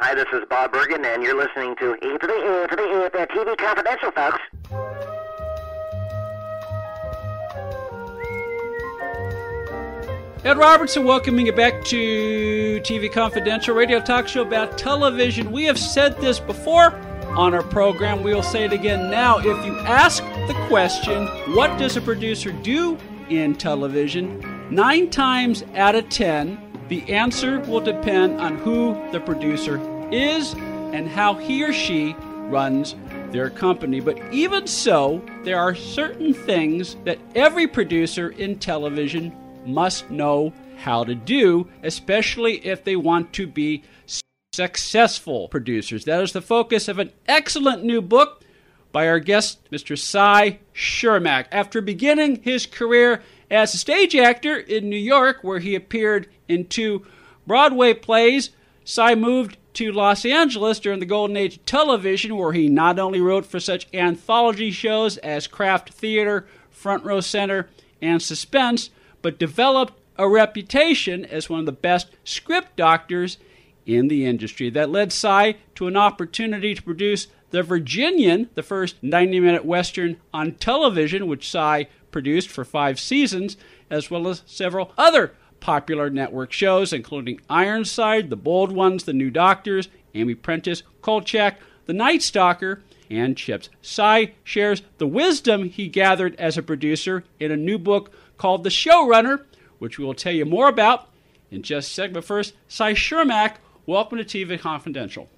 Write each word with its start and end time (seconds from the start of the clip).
Hi, 0.00 0.12
this 0.12 0.26
is 0.32 0.40
Bob 0.50 0.72
Bergen, 0.72 1.04
and 1.04 1.22
you're 1.22 1.36
listening 1.36 1.76
to 1.76 1.94
E 1.94 2.18
to 2.18 2.26
the 2.26 2.34
E 2.34 2.66
to 2.66 2.74
the 2.74 2.82
E 2.82 3.20
at 3.20 3.30
TV 3.30 3.56
Confidential, 3.56 4.10
folks. 4.10 4.40
Ed 10.44 10.58
Robertson 10.58 11.04
welcoming 11.04 11.46
you 11.46 11.52
back 11.52 11.84
to 11.84 12.80
TV 12.80 13.10
Confidential, 13.10 13.76
radio 13.76 14.00
talk 14.00 14.26
show 14.26 14.42
about 14.42 14.76
television. 14.76 15.52
We 15.52 15.62
have 15.66 15.78
said 15.78 16.16
this 16.20 16.40
before 16.40 16.92
on 17.36 17.54
our 17.54 17.62
program. 17.62 18.24
We 18.24 18.34
will 18.34 18.42
say 18.42 18.64
it 18.64 18.72
again 18.72 19.12
now. 19.12 19.38
If 19.38 19.64
you 19.64 19.78
ask 19.78 20.24
the 20.24 20.54
question, 20.66 21.28
what 21.54 21.78
does 21.78 21.96
a 21.96 22.00
producer 22.00 22.50
do 22.50 22.98
in 23.28 23.54
television? 23.54 24.42
Nine 24.74 25.08
times 25.08 25.62
out 25.76 25.94
of 25.94 26.08
ten, 26.08 26.63
the 26.88 27.02
answer 27.12 27.60
will 27.60 27.80
depend 27.80 28.40
on 28.40 28.56
who 28.58 28.94
the 29.12 29.20
producer 29.20 29.80
is 30.12 30.54
and 30.54 31.08
how 31.08 31.34
he 31.34 31.64
or 31.64 31.72
she 31.72 32.14
runs 32.48 32.94
their 33.30 33.50
company. 33.50 34.00
But 34.00 34.20
even 34.32 34.66
so, 34.66 35.24
there 35.42 35.58
are 35.58 35.74
certain 35.74 36.34
things 36.34 36.96
that 37.04 37.18
every 37.34 37.66
producer 37.66 38.30
in 38.30 38.58
television 38.58 39.34
must 39.66 40.10
know 40.10 40.52
how 40.76 41.04
to 41.04 41.14
do, 41.14 41.68
especially 41.82 42.64
if 42.66 42.84
they 42.84 42.96
want 42.96 43.32
to 43.32 43.46
be 43.46 43.82
successful 44.52 45.48
producers. 45.48 46.04
That 46.04 46.22
is 46.22 46.32
the 46.32 46.42
focus 46.42 46.86
of 46.86 46.98
an 46.98 47.12
excellent 47.26 47.82
new 47.82 48.00
book 48.00 48.42
by 48.92 49.08
our 49.08 49.18
guest, 49.18 49.58
Mr. 49.70 49.98
Cy 49.98 50.60
Chermak. 50.72 51.46
After 51.50 51.80
beginning 51.80 52.42
his 52.42 52.66
career 52.66 53.22
as 53.54 53.72
a 53.72 53.78
stage 53.78 54.16
actor 54.16 54.56
in 54.56 54.90
New 54.90 54.96
York, 54.96 55.38
where 55.42 55.60
he 55.60 55.76
appeared 55.76 56.26
in 56.48 56.66
two 56.66 57.06
Broadway 57.46 57.94
plays, 57.94 58.50
Cy 58.84 59.14
moved 59.14 59.56
to 59.74 59.92
Los 59.92 60.24
Angeles 60.24 60.80
during 60.80 60.98
the 60.98 61.06
golden 61.06 61.36
age 61.36 61.56
of 61.56 61.66
television, 61.66 62.36
where 62.36 62.52
he 62.52 62.68
not 62.68 62.98
only 62.98 63.20
wrote 63.20 63.46
for 63.46 63.60
such 63.60 63.86
anthology 63.94 64.72
shows 64.72 65.18
as 65.18 65.46
Kraft 65.46 65.90
Theater, 65.90 66.46
Front 66.68 67.04
Row 67.04 67.20
Center, 67.20 67.68
and 68.02 68.20
Suspense, 68.20 68.90
but 69.22 69.38
developed 69.38 69.94
a 70.16 70.28
reputation 70.28 71.24
as 71.24 71.48
one 71.48 71.60
of 71.60 71.66
the 71.66 71.72
best 71.72 72.08
script 72.24 72.76
doctors 72.76 73.38
in 73.86 74.08
the 74.08 74.26
industry. 74.26 74.68
That 74.68 74.90
led 74.90 75.12
Cy 75.12 75.56
to 75.76 75.86
an 75.86 75.96
opportunity 75.96 76.74
to 76.74 76.82
produce 76.82 77.28
The 77.50 77.62
Virginian, 77.62 78.50
the 78.54 78.62
first 78.64 78.96
90 79.00 79.38
minute 79.38 79.64
Western 79.64 80.16
on 80.32 80.52
television, 80.52 81.28
which 81.28 81.48
Cy 81.48 81.86
produced 82.14 82.48
for 82.48 82.64
five 82.64 83.00
seasons, 83.00 83.56
as 83.90 84.08
well 84.08 84.28
as 84.28 84.44
several 84.46 84.92
other 84.96 85.34
popular 85.58 86.08
network 86.08 86.52
shows, 86.52 86.92
including 86.92 87.40
Ironside, 87.50 88.30
The 88.30 88.36
Bold 88.36 88.70
Ones, 88.70 89.02
The 89.02 89.12
New 89.12 89.32
Doctors, 89.32 89.88
Amy 90.14 90.36
Prentiss, 90.36 90.84
Kolchak, 91.02 91.56
The 91.86 91.92
Night 91.92 92.22
Stalker, 92.22 92.82
and 93.10 93.36
Chips. 93.36 93.68
Cy 93.82 94.34
shares 94.44 94.82
the 94.98 95.08
wisdom 95.08 95.64
he 95.64 95.88
gathered 95.88 96.36
as 96.36 96.56
a 96.56 96.62
producer 96.62 97.24
in 97.40 97.50
a 97.50 97.56
new 97.56 97.78
book 97.78 98.12
called 98.38 98.62
The 98.62 98.70
Showrunner, 98.70 99.42
which 99.80 99.98
we 99.98 100.04
will 100.04 100.14
tell 100.14 100.32
you 100.32 100.44
more 100.44 100.68
about 100.68 101.08
in 101.50 101.62
just 101.62 101.90
a 101.90 101.94
second. 101.94 102.14
But 102.14 102.24
first, 102.24 102.54
Cy 102.68 102.92
Chermak, 102.92 103.56
welcome 103.86 104.18
to 104.18 104.24
TV 104.24 104.56
Confidential. 104.56 105.28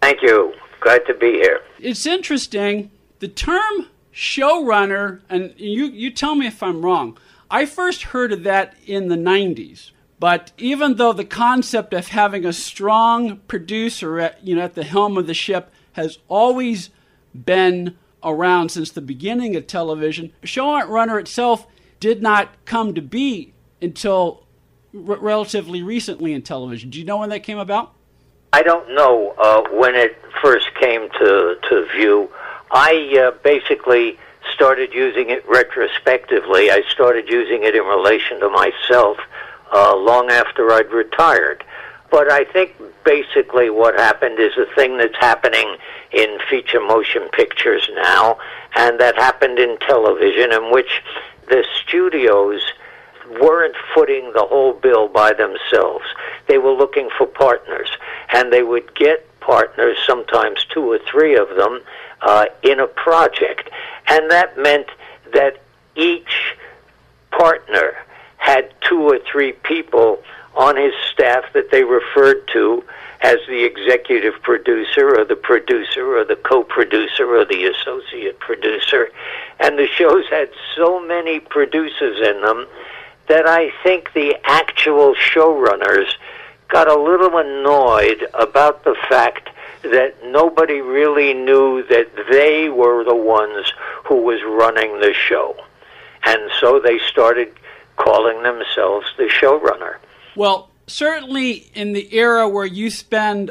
Thank 0.00 0.22
you. 0.22 0.54
Glad 0.78 1.06
to 1.06 1.14
be 1.14 1.32
here. 1.32 1.60
It's 1.80 2.06
interesting. 2.06 2.92
The 3.18 3.26
term 3.26 3.88
showrunner, 4.14 5.20
and 5.28 5.54
you, 5.56 5.86
you 5.86 6.10
tell 6.10 6.34
me 6.34 6.46
if 6.46 6.62
I'm 6.62 6.84
wrong, 6.84 7.18
I 7.50 7.66
first 7.66 8.04
heard 8.04 8.32
of 8.32 8.44
that 8.44 8.74
in 8.86 9.08
the 9.08 9.16
90s. 9.16 9.90
But 10.20 10.52
even 10.56 10.94
though 10.94 11.12
the 11.12 11.24
concept 11.24 11.92
of 11.92 12.08
having 12.08 12.46
a 12.46 12.52
strong 12.52 13.38
producer 13.48 14.20
at, 14.20 14.42
you 14.44 14.54
know, 14.54 14.62
at 14.62 14.74
the 14.74 14.84
helm 14.84 15.18
of 15.18 15.26
the 15.26 15.34
ship 15.34 15.70
has 15.92 16.18
always 16.28 16.90
been 17.34 17.96
around 18.22 18.70
since 18.70 18.90
the 18.90 19.00
beginning 19.00 19.56
of 19.56 19.66
television, 19.66 20.32
showrunner 20.42 21.20
itself 21.20 21.66
did 22.00 22.22
not 22.22 22.64
come 22.64 22.94
to 22.94 23.02
be 23.02 23.52
until 23.82 24.44
r- 24.94 25.16
relatively 25.16 25.82
recently 25.82 26.32
in 26.32 26.42
television. 26.42 26.90
Do 26.90 26.98
you 26.98 27.04
know 27.04 27.18
when 27.18 27.30
that 27.30 27.42
came 27.42 27.58
about? 27.58 27.92
I 28.52 28.62
don't 28.62 28.94
know 28.94 29.34
uh, 29.36 29.62
when 29.72 29.96
it 29.96 30.16
first 30.40 30.68
came 30.80 31.10
to, 31.10 31.56
to 31.68 31.86
view. 31.96 32.30
I 32.74 33.16
uh, 33.16 33.38
basically 33.44 34.18
started 34.52 34.92
using 34.92 35.30
it 35.30 35.48
retrospectively. 35.48 36.72
I 36.72 36.82
started 36.90 37.28
using 37.28 37.62
it 37.62 37.76
in 37.76 37.84
relation 37.84 38.40
to 38.40 38.48
myself 38.48 39.16
uh, 39.72 39.96
long 39.96 40.28
after 40.28 40.72
I'd 40.72 40.90
retired. 40.90 41.62
But 42.10 42.30
I 42.30 42.44
think 42.44 42.74
basically 43.04 43.70
what 43.70 43.94
happened 43.94 44.40
is 44.40 44.52
a 44.58 44.66
thing 44.74 44.98
that's 44.98 45.16
happening 45.16 45.76
in 46.12 46.38
feature 46.50 46.80
motion 46.80 47.28
pictures 47.32 47.88
now, 47.94 48.38
and 48.74 48.98
that 48.98 49.14
happened 49.16 49.60
in 49.60 49.78
television, 49.78 50.52
in 50.52 50.72
which 50.72 51.00
the 51.48 51.64
studios 51.80 52.60
weren't 53.40 53.76
footing 53.94 54.32
the 54.34 54.44
whole 54.44 54.72
bill 54.72 55.06
by 55.08 55.32
themselves. 55.32 56.04
They 56.48 56.58
were 56.58 56.72
looking 56.72 57.08
for 57.16 57.26
partners, 57.26 57.88
and 58.32 58.52
they 58.52 58.62
would 58.64 58.94
get 58.96 59.26
partners, 59.40 59.96
sometimes 60.06 60.64
two 60.64 60.90
or 60.90 60.98
three 61.10 61.36
of 61.36 61.48
them, 61.56 61.80
uh, 62.24 62.46
in 62.62 62.80
a 62.80 62.86
project. 62.86 63.70
And 64.08 64.30
that 64.30 64.58
meant 64.58 64.88
that 65.32 65.62
each 65.94 66.56
partner 67.30 67.94
had 68.38 68.72
two 68.80 69.00
or 69.00 69.18
three 69.30 69.52
people 69.52 70.22
on 70.54 70.76
his 70.76 70.92
staff 71.12 71.44
that 71.52 71.70
they 71.70 71.84
referred 71.84 72.46
to 72.48 72.84
as 73.22 73.38
the 73.48 73.64
executive 73.64 74.34
producer 74.42 75.18
or 75.18 75.24
the 75.24 75.36
producer 75.36 76.16
or 76.16 76.24
the 76.24 76.36
co-producer 76.36 77.26
or 77.36 77.44
the 77.44 77.64
associate 77.64 78.38
producer 78.38 79.08
and 79.60 79.78
the 79.78 79.86
shows 79.86 80.26
had 80.28 80.50
so 80.76 81.00
many 81.00 81.40
producers 81.40 82.20
in 82.20 82.40
them 82.42 82.66
that 83.28 83.46
I 83.46 83.72
think 83.82 84.12
the 84.12 84.36
actual 84.44 85.14
showrunners 85.14 86.12
got 86.68 86.88
a 86.88 87.00
little 87.00 87.38
annoyed 87.38 88.26
about 88.34 88.84
the 88.84 88.94
fact 89.08 89.48
that 89.84 90.16
nobody 90.24 90.80
really 90.80 91.34
knew 91.34 91.84
that 91.88 92.08
they 92.30 92.68
were 92.68 93.04
the 93.04 93.14
ones 93.14 93.72
who 94.04 94.22
was 94.22 94.42
running 94.42 95.00
the 95.00 95.14
show. 95.14 95.56
And 96.24 96.50
so 96.60 96.80
they 96.80 96.98
started 96.98 97.52
calling 97.96 98.42
themselves 98.42 99.06
the 99.16 99.24
showrunner. 99.24 99.96
Well, 100.36 100.70
certainly 100.86 101.70
in 101.74 101.92
the 101.92 102.12
era 102.14 102.48
where 102.48 102.66
you 102.66 102.90
spend 102.90 103.50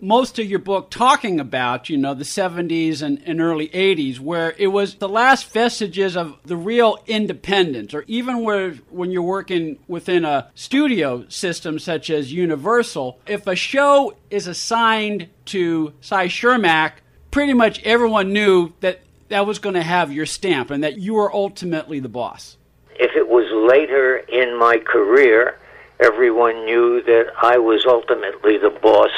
most 0.00 0.38
of 0.38 0.46
your 0.46 0.58
book 0.58 0.90
talking 0.90 1.40
about, 1.40 1.88
you 1.88 1.96
know, 1.96 2.14
the 2.14 2.24
70s 2.24 3.02
and, 3.02 3.22
and, 3.26 3.40
early 3.40 3.68
80s, 3.68 4.18
where 4.18 4.54
it 4.58 4.68
was 4.68 4.94
the 4.94 5.08
last 5.08 5.50
vestiges 5.52 6.16
of 6.16 6.38
the 6.44 6.56
real 6.56 6.98
independence, 7.06 7.92
or 7.92 8.04
even 8.06 8.42
where 8.42 8.72
when 8.90 9.10
you're 9.10 9.22
working 9.22 9.78
within 9.88 10.24
a 10.24 10.50
studio 10.54 11.26
system 11.28 11.78
such 11.78 12.10
as 12.10 12.32
Universal, 12.32 13.20
if 13.26 13.46
a 13.46 13.54
show 13.54 14.14
is 14.30 14.46
assigned 14.46 15.28
to 15.46 15.92
Cy 16.00 16.28
Chermak, 16.28 16.92
pretty 17.30 17.54
much 17.54 17.82
everyone 17.82 18.32
knew 18.32 18.72
that 18.80 19.00
that 19.28 19.46
was 19.46 19.58
going 19.58 19.76
to 19.76 19.82
have 19.82 20.12
your 20.12 20.26
stamp 20.26 20.70
and 20.70 20.82
that 20.82 20.98
you 20.98 21.14
were 21.14 21.32
ultimately 21.32 22.00
the 22.00 22.08
boss. 22.08 22.56
If 22.98 23.14
it 23.14 23.28
was 23.28 23.46
later 23.70 24.16
in 24.16 24.58
my 24.58 24.78
career, 24.78 25.58
everyone 26.00 26.64
knew 26.64 27.02
that 27.02 27.26
I 27.40 27.58
was 27.58 27.86
ultimately 27.86 28.58
the 28.58 28.70
boss 28.70 29.10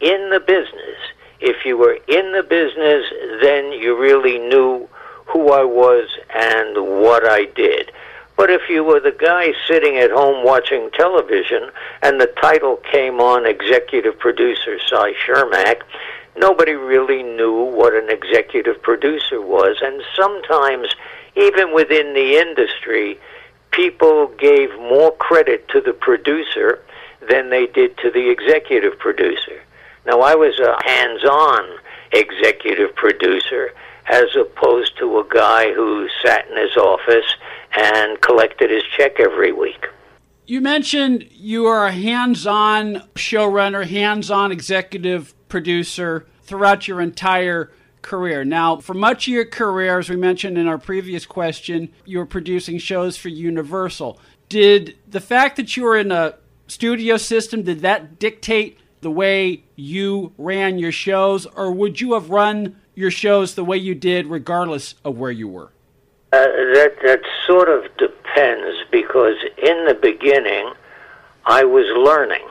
in 0.00 0.30
the 0.30 0.40
business. 0.40 0.96
If 1.40 1.64
you 1.64 1.76
were 1.76 1.98
in 2.08 2.32
the 2.32 2.42
business, 2.42 3.06
then 3.40 3.72
you 3.72 3.98
really 3.98 4.38
knew 4.38 4.88
who 5.26 5.52
I 5.52 5.62
was 5.62 6.08
and 6.34 7.02
what 7.02 7.28
I 7.28 7.44
did. 7.54 7.92
But 8.36 8.50
if 8.50 8.68
you 8.68 8.84
were 8.84 9.00
the 9.00 9.10
guy 9.10 9.52
sitting 9.66 9.96
at 9.96 10.10
home 10.10 10.44
watching 10.44 10.90
television 10.92 11.70
and 12.02 12.20
the 12.20 12.32
title 12.40 12.76
came 12.76 13.20
on 13.20 13.46
executive 13.46 14.18
producer 14.18 14.78
Cy 14.86 15.12
Chermak, 15.26 15.82
nobody 16.36 16.72
really 16.72 17.22
knew 17.22 17.64
what 17.64 17.94
an 17.94 18.08
executive 18.10 18.80
producer 18.80 19.40
was. 19.40 19.78
And 19.82 20.02
sometimes, 20.16 20.88
even 21.36 21.74
within 21.74 22.14
the 22.14 22.36
industry, 22.36 23.18
people 23.72 24.28
gave 24.38 24.70
more 24.76 25.12
credit 25.16 25.68
to 25.68 25.80
the 25.80 25.92
producer 25.92 26.80
than 27.28 27.50
they 27.50 27.66
did 27.66 27.96
to 27.98 28.10
the 28.10 28.30
executive 28.30 28.98
producer. 28.98 29.60
Now, 30.08 30.22
I 30.22 30.34
was 30.34 30.58
a 30.58 30.74
hands 30.90 31.22
on 31.22 31.78
executive 32.12 32.96
producer 32.96 33.74
as 34.06 34.24
opposed 34.40 34.96
to 34.96 35.18
a 35.18 35.24
guy 35.28 35.74
who 35.74 36.08
sat 36.24 36.48
in 36.48 36.56
his 36.56 36.74
office 36.78 37.26
and 37.76 38.18
collected 38.22 38.70
his 38.70 38.84
check 38.96 39.20
every 39.20 39.52
week. 39.52 39.86
You 40.46 40.62
mentioned 40.62 41.28
you 41.30 41.66
are 41.66 41.86
a 41.86 41.92
hands 41.92 42.46
on 42.46 43.02
showrunner, 43.16 43.86
hands 43.86 44.30
on 44.30 44.50
executive 44.50 45.34
producer 45.50 46.24
throughout 46.40 46.88
your 46.88 47.02
entire 47.02 47.70
career. 48.00 48.46
Now, 48.46 48.78
for 48.78 48.94
much 48.94 49.28
of 49.28 49.34
your 49.34 49.44
career, 49.44 49.98
as 49.98 50.08
we 50.08 50.16
mentioned 50.16 50.56
in 50.56 50.66
our 50.66 50.78
previous 50.78 51.26
question, 51.26 51.90
you 52.06 52.16
were 52.16 52.24
producing 52.24 52.78
shows 52.78 53.18
for 53.18 53.28
Universal. 53.28 54.18
Did 54.48 54.96
the 55.06 55.20
fact 55.20 55.56
that 55.56 55.76
you 55.76 55.82
were 55.82 55.98
in 55.98 56.10
a 56.10 56.36
studio 56.66 57.18
system, 57.18 57.62
did 57.62 57.80
that 57.80 58.18
dictate 58.18 58.78
the 59.00 59.10
way 59.10 59.64
you 59.76 60.32
ran 60.38 60.78
your 60.78 60.92
shows, 60.92 61.46
or 61.46 61.72
would 61.72 62.00
you 62.00 62.14
have 62.14 62.30
run 62.30 62.76
your 62.94 63.10
shows 63.10 63.54
the 63.54 63.64
way 63.64 63.76
you 63.76 63.94
did 63.94 64.26
regardless 64.26 64.94
of 65.04 65.18
where 65.18 65.30
you 65.30 65.48
were? 65.48 65.72
Uh, 66.32 66.44
that 66.74 66.96
that 67.02 67.20
sort 67.46 67.68
of 67.68 67.84
depends 67.96 68.84
because 68.90 69.36
in 69.56 69.86
the 69.86 69.94
beginning, 69.94 70.72
I 71.46 71.64
was 71.64 71.86
learning. 71.96 72.46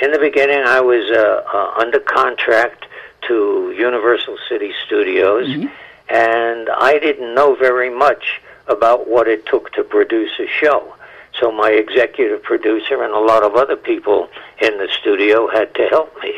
In 0.00 0.10
the 0.10 0.18
beginning, 0.18 0.62
I 0.64 0.80
was 0.80 1.10
uh, 1.10 1.42
uh, 1.52 1.74
under 1.76 2.00
contract 2.00 2.86
to 3.28 3.74
Universal 3.76 4.38
City 4.48 4.72
Studios, 4.86 5.48
mm-hmm. 5.48 5.68
and 6.08 6.68
I 6.70 6.98
didn't 6.98 7.34
know 7.34 7.54
very 7.54 7.90
much 7.90 8.40
about 8.66 9.08
what 9.08 9.28
it 9.28 9.44
took 9.46 9.72
to 9.72 9.84
produce 9.84 10.32
a 10.38 10.46
show. 10.46 10.94
So 11.40 11.50
my 11.50 11.70
executive 11.70 12.42
producer 12.42 13.02
and 13.02 13.12
a 13.12 13.18
lot 13.18 13.42
of 13.42 13.56
other 13.56 13.76
people 13.76 14.28
in 14.60 14.78
the 14.78 14.88
studio 15.00 15.48
had 15.48 15.74
to 15.74 15.86
help 15.88 16.14
me. 16.22 16.32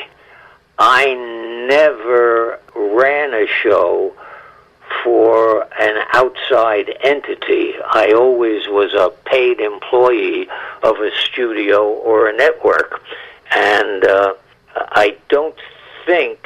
I 0.78 1.14
never 1.68 2.58
ran 2.74 3.34
a 3.34 3.46
show 3.46 4.14
for 5.02 5.66
an 5.78 6.04
outside 6.12 6.96
entity. 7.02 7.74
I 7.90 8.12
always 8.12 8.68
was 8.68 8.94
a 8.94 9.10
paid 9.24 9.60
employee 9.60 10.48
of 10.82 10.96
a 10.96 11.10
studio 11.24 11.88
or 11.88 12.28
a 12.28 12.36
network. 12.36 13.02
And 13.54 14.04
uh, 14.04 14.34
I 14.74 15.16
don't 15.28 15.56
think 16.06 16.38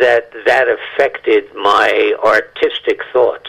that 0.00 0.30
that 0.46 0.68
affected 0.68 1.44
my 1.54 2.14
artistic 2.22 3.00
thoughts. 3.12 3.48